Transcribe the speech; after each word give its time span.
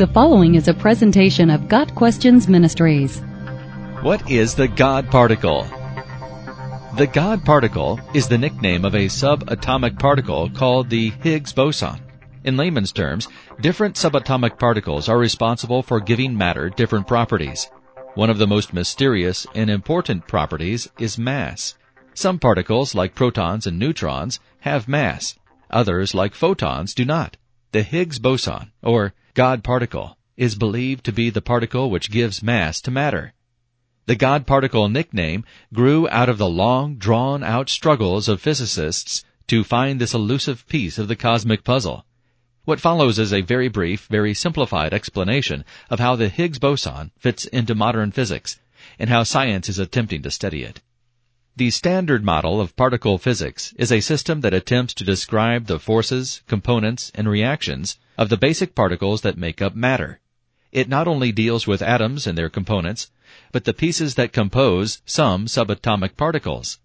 The 0.00 0.06
following 0.06 0.54
is 0.54 0.66
a 0.66 0.72
presentation 0.72 1.50
of 1.50 1.68
Got 1.68 1.94
Questions 1.94 2.48
Ministries. 2.48 3.20
What 4.00 4.30
is 4.30 4.54
the 4.54 4.66
God 4.66 5.10
particle? 5.10 5.64
The 6.96 7.06
God 7.12 7.44
particle 7.44 8.00
is 8.14 8.26
the 8.26 8.38
nickname 8.38 8.86
of 8.86 8.94
a 8.94 9.08
subatomic 9.08 9.98
particle 9.98 10.48
called 10.48 10.88
the 10.88 11.10
Higgs 11.22 11.52
boson. 11.52 12.00
In 12.44 12.56
layman's 12.56 12.92
terms, 12.92 13.28
different 13.60 13.94
subatomic 13.96 14.58
particles 14.58 15.06
are 15.06 15.18
responsible 15.18 15.82
for 15.82 16.00
giving 16.00 16.34
matter 16.34 16.70
different 16.70 17.06
properties. 17.06 17.68
One 18.14 18.30
of 18.30 18.38
the 18.38 18.46
most 18.46 18.72
mysterious 18.72 19.46
and 19.54 19.68
important 19.68 20.26
properties 20.26 20.88
is 20.98 21.18
mass. 21.18 21.74
Some 22.14 22.38
particles, 22.38 22.94
like 22.94 23.14
protons 23.14 23.66
and 23.66 23.78
neutrons, 23.78 24.40
have 24.60 24.88
mass. 24.88 25.38
Others, 25.70 26.14
like 26.14 26.32
photons, 26.34 26.94
do 26.94 27.04
not. 27.04 27.36
The 27.72 27.82
Higgs 27.82 28.18
boson, 28.18 28.72
or 28.82 29.12
God 29.34 29.62
particle, 29.62 30.16
is 30.36 30.54
believed 30.54 31.04
to 31.04 31.12
be 31.12 31.30
the 31.30 31.40
particle 31.40 31.90
which 31.90 32.10
gives 32.10 32.42
mass 32.42 32.80
to 32.80 32.90
matter. 32.90 33.32
The 34.06 34.16
God 34.16 34.46
particle 34.46 34.88
nickname 34.88 35.44
grew 35.72 36.08
out 36.08 36.28
of 36.28 36.38
the 36.38 36.48
long, 36.48 36.96
drawn 36.96 37.44
out 37.44 37.68
struggles 37.68 38.28
of 38.28 38.40
physicists 38.40 39.24
to 39.46 39.62
find 39.62 40.00
this 40.00 40.14
elusive 40.14 40.66
piece 40.66 40.98
of 40.98 41.06
the 41.06 41.14
cosmic 41.14 41.62
puzzle. 41.62 42.04
What 42.64 42.80
follows 42.80 43.18
is 43.18 43.32
a 43.32 43.40
very 43.40 43.68
brief, 43.68 44.06
very 44.10 44.34
simplified 44.34 44.92
explanation 44.92 45.64
of 45.90 46.00
how 46.00 46.16
the 46.16 46.28
Higgs 46.28 46.58
boson 46.58 47.12
fits 47.18 47.44
into 47.44 47.74
modern 47.74 48.10
physics 48.10 48.58
and 48.98 49.10
how 49.10 49.22
science 49.22 49.68
is 49.68 49.78
attempting 49.78 50.22
to 50.22 50.30
study 50.30 50.62
it. 50.62 50.80
The 51.56 51.70
standard 51.70 52.24
model 52.24 52.60
of 52.60 52.74
particle 52.76 53.18
physics 53.18 53.74
is 53.76 53.92
a 53.92 54.00
system 54.00 54.40
that 54.40 54.54
attempts 54.54 54.94
to 54.94 55.04
describe 55.04 55.66
the 55.66 55.78
forces, 55.78 56.42
components, 56.46 57.12
and 57.14 57.28
reactions 57.28 57.98
of 58.20 58.28
the 58.28 58.36
basic 58.36 58.74
particles 58.74 59.22
that 59.22 59.38
make 59.38 59.62
up 59.62 59.74
matter. 59.74 60.20
It 60.72 60.90
not 60.90 61.08
only 61.08 61.32
deals 61.32 61.66
with 61.66 61.80
atoms 61.80 62.26
and 62.26 62.36
their 62.36 62.50
components, 62.50 63.10
but 63.50 63.64
the 63.64 63.72
pieces 63.72 64.16
that 64.16 64.34
compose 64.34 65.00
some 65.06 65.46
subatomic 65.46 66.18
particles. 66.18 66.80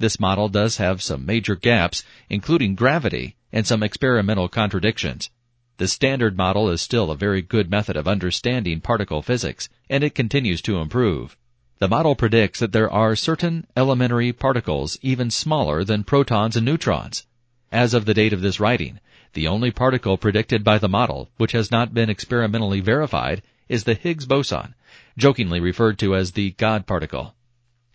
This 0.00 0.18
model 0.18 0.48
does 0.48 0.78
have 0.78 1.00
some 1.00 1.24
major 1.24 1.54
gaps, 1.54 2.02
including 2.28 2.74
gravity 2.74 3.36
and 3.52 3.64
some 3.64 3.84
experimental 3.84 4.48
contradictions. 4.48 5.30
The 5.76 5.86
standard 5.86 6.36
model 6.36 6.68
is 6.68 6.82
still 6.82 7.12
a 7.12 7.16
very 7.16 7.40
good 7.40 7.70
method 7.70 7.96
of 7.96 8.08
understanding 8.08 8.80
particle 8.80 9.22
physics, 9.22 9.68
and 9.88 10.02
it 10.02 10.16
continues 10.16 10.60
to 10.62 10.78
improve. 10.78 11.36
The 11.78 11.88
model 11.88 12.16
predicts 12.16 12.58
that 12.58 12.72
there 12.72 12.90
are 12.90 13.14
certain 13.14 13.64
elementary 13.76 14.32
particles 14.32 14.98
even 15.02 15.30
smaller 15.30 15.84
than 15.84 16.02
protons 16.02 16.56
and 16.56 16.66
neutrons. 16.66 17.26
As 17.72 17.94
of 17.94 18.04
the 18.04 18.14
date 18.14 18.32
of 18.32 18.40
this 18.40 18.58
writing, 18.58 18.98
the 19.34 19.46
only 19.46 19.70
particle 19.70 20.18
predicted 20.18 20.64
by 20.64 20.78
the 20.78 20.88
model, 20.88 21.30
which 21.36 21.52
has 21.52 21.70
not 21.70 21.94
been 21.94 22.10
experimentally 22.10 22.80
verified, 22.80 23.42
is 23.68 23.84
the 23.84 23.94
Higgs 23.94 24.26
boson, 24.26 24.74
jokingly 25.16 25.60
referred 25.60 25.96
to 26.00 26.16
as 26.16 26.32
the 26.32 26.50
God 26.50 26.84
particle. 26.84 27.36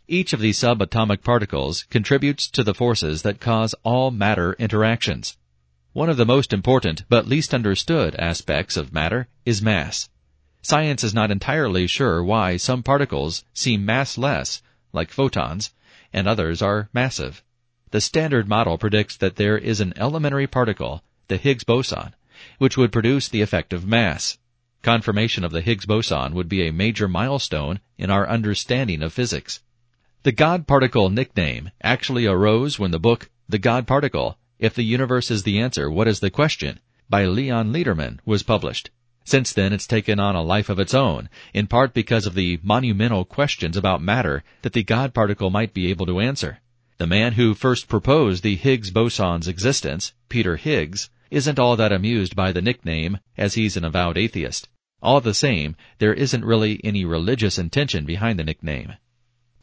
Each 0.08 0.32
of 0.32 0.40
these 0.40 0.58
subatomic 0.58 1.24
particles 1.24 1.84
contributes 1.90 2.48
to 2.52 2.64
the 2.64 2.74
forces 2.74 3.24
that 3.24 3.42
cause 3.42 3.76
all 3.84 4.12
matter 4.12 4.54
interactions. 4.54 5.36
One 5.92 6.10
of 6.10 6.16
the 6.16 6.26
most 6.26 6.54
important 6.54 7.04
but 7.10 7.28
least 7.28 7.54
understood 7.54 8.16
aspects 8.16 8.78
of 8.78 8.94
matter 8.94 9.28
is 9.46 9.62
mass. 9.62 10.08
Science 10.62 11.04
is 11.04 11.14
not 11.14 11.32
entirely 11.32 11.86
sure 11.86 12.24
why 12.24 12.56
some 12.56 12.82
particles 12.82 13.44
seem 13.54 13.86
massless, 13.86 14.62
like 14.94 15.12
photons, 15.12 15.74
and 16.14 16.28
others 16.30 16.62
are 16.62 16.90
massive. 16.94 17.44
The 17.92 18.02
Standard 18.02 18.50
Model 18.50 18.78
predicts 18.78 19.16
that 19.18 19.36
there 19.36 19.58
is 19.58 19.80
an 19.80 19.94
elementary 19.96 20.48
particle, 20.48 21.04
the 21.28 21.38
Higgs 21.38 21.64
boson, 21.64 22.16
which 22.58 22.78
would 22.78 22.92
produce 22.92 23.30
the 23.30 23.42
effect 23.42 23.74
of 23.74 23.86
mass. 23.86 24.38
Confirmation 24.82 25.44
of 25.44 25.52
the 25.52 25.62
Higgs 25.62 25.86
boson 25.86 26.34
would 26.34 26.50
be 26.50 26.68
a 26.68 26.74
major 26.74 27.08
milestone 27.08 27.80
in 27.98 28.10
our 28.10 28.28
understanding 28.28 29.02
of 29.02 29.14
physics. 29.14 29.62
The 30.24 30.32
God 30.32 30.66
particle 30.66 31.10
nickname 31.10 31.72
actually 31.84 32.26
arose 32.26 32.80
when 32.80 32.92
the 32.92 33.00
book 33.00 33.30
The 33.48 33.60
God 33.60 33.86
Particle, 33.86 34.38
If 34.58 34.74
the 34.74 34.84
Universe 34.84 35.30
is 35.30 35.44
the 35.44 35.60
Answer, 35.60 35.90
What 35.90 36.08
is 36.08 36.20
the 36.20 36.32
Question? 36.32 36.80
by 37.08 37.26
Leon 37.26 37.72
Lederman 37.72 38.20
was 38.26 38.42
published. 38.42 38.90
Since 39.24 39.54
then, 39.54 39.74
it's 39.74 39.88
taken 39.88 40.20
on 40.20 40.36
a 40.36 40.42
life 40.42 40.70
of 40.70 40.80
its 40.80 40.94
own, 40.94 41.30
in 41.54 41.68
part 41.68 41.94
because 41.94 42.26
of 42.26 42.34
the 42.34 42.60
monumental 42.64 43.26
questions 43.26 43.78
about 43.78 44.02
matter 44.02 44.44
that 44.64 44.74
the 44.74 44.84
God 44.84 45.14
particle 45.14 45.50
might 45.50 45.74
be 45.74 45.90
able 45.92 46.08
to 46.08 46.20
answer. 46.20 46.60
The 46.98 47.08
man 47.08 47.34
who 47.34 47.54
first 47.54 47.88
proposed 47.88 48.42
the 48.42 48.56
Higgs 48.56 48.90
boson's 48.90 49.48
existence, 49.48 50.14
Peter 50.30 50.56
Higgs, 50.56 51.10
isn't 51.30 51.60
all 51.60 51.76
that 51.76 51.92
amused 51.92 52.36
by 52.36 52.52
the 52.52 52.62
nickname, 52.62 53.18
as 53.38 53.56
he's 53.56 53.76
an 53.76 53.84
avowed 53.84 54.18
atheist. 54.18 54.70
All 55.02 55.20
the 55.20 55.34
same, 55.34 55.76
there 56.00 56.14
isn't 56.14 56.46
really 56.46 56.80
any 56.84 57.04
religious 57.04 57.58
intention 57.58 58.06
behind 58.06 58.40
the 58.40 58.44
nickname. 58.44 58.94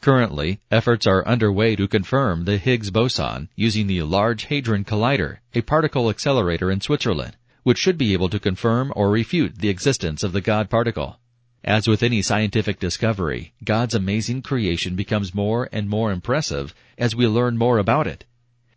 Currently, 0.00 0.60
efforts 0.70 1.06
are 1.06 1.26
underway 1.26 1.74
to 1.76 1.88
confirm 1.88 2.44
the 2.44 2.58
Higgs 2.58 2.90
boson 2.90 3.48
using 3.56 3.86
the 3.86 4.02
Large 4.02 4.44
Hadron 4.44 4.84
Collider, 4.84 5.38
a 5.54 5.62
particle 5.62 6.10
accelerator 6.10 6.70
in 6.70 6.80
Switzerland 6.80 7.36
which 7.62 7.78
should 7.78 7.96
be 7.96 8.12
able 8.12 8.28
to 8.28 8.40
confirm 8.40 8.92
or 8.96 9.10
refute 9.10 9.58
the 9.58 9.68
existence 9.68 10.22
of 10.22 10.32
the 10.32 10.40
God 10.40 10.68
particle. 10.68 11.18
As 11.64 11.86
with 11.86 12.02
any 12.02 12.22
scientific 12.22 12.80
discovery, 12.80 13.52
God's 13.64 13.94
amazing 13.94 14.42
creation 14.42 14.96
becomes 14.96 15.34
more 15.34 15.68
and 15.70 15.88
more 15.88 16.10
impressive 16.10 16.74
as 16.98 17.14
we 17.14 17.26
learn 17.26 17.56
more 17.56 17.78
about 17.78 18.06
it. 18.08 18.24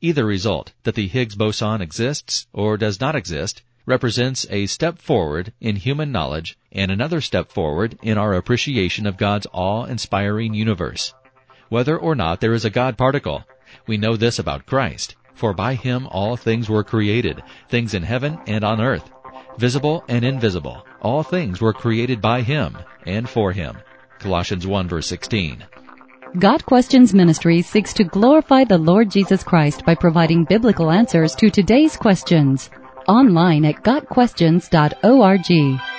Either 0.01 0.25
result, 0.25 0.73
that 0.83 0.93
the 0.93 1.07
Higgs 1.07 1.35
boson 1.35 1.81
exists 1.81 2.45
or 2.53 2.77
does 2.77 3.01
not 3.01 3.15
exist, 3.15 3.63
represents 3.87 4.45
a 4.49 4.67
step 4.67 4.99
forward 4.99 5.51
in 5.59 5.77
human 5.77 6.11
knowledge 6.11 6.57
and 6.71 6.91
another 6.91 7.21
step 7.21 7.51
forward 7.51 7.97
in 8.03 8.17
our 8.17 8.33
appreciation 8.33 9.07
of 9.07 9.17
God's 9.17 9.47
awe-inspiring 9.51 10.53
universe. 10.53 11.13
Whether 11.69 11.97
or 11.97 12.13
not 12.13 12.39
there 12.39 12.53
is 12.53 12.65
a 12.65 12.69
God 12.69 12.97
particle, 12.97 13.43
we 13.87 13.97
know 13.97 14.15
this 14.15 14.37
about 14.37 14.67
Christ. 14.67 15.15
For 15.33 15.53
by 15.53 15.75
him 15.75 16.07
all 16.07 16.37
things 16.37 16.69
were 16.69 16.83
created, 16.83 17.41
things 17.67 17.93
in 17.93 18.03
heaven 18.03 18.39
and 18.47 18.63
on 18.63 18.79
earth, 18.79 19.09
visible 19.57 20.03
and 20.07 20.23
invisible. 20.23 20.85
All 21.01 21.23
things 21.23 21.61
were 21.61 21.73
created 21.73 22.21
by 22.21 22.41
him 22.41 22.77
and 23.05 23.29
for 23.29 23.51
him. 23.51 23.77
Colossians 24.19 24.67
1 24.67 24.87
verse 24.87 25.07
16. 25.07 25.65
Got 26.39 26.65
Questions 26.65 27.13
Ministry 27.13 27.61
seeks 27.61 27.93
to 27.93 28.03
glorify 28.03 28.65
the 28.65 28.77
Lord 28.77 29.09
Jesus 29.09 29.43
Christ 29.43 29.85
by 29.85 29.95
providing 29.95 30.43
biblical 30.43 30.91
answers 30.91 31.33
to 31.35 31.49
today's 31.49 31.95
questions. 31.95 32.69
Online 33.07 33.65
at 33.65 33.83
GotQuestions.org. 33.83 35.94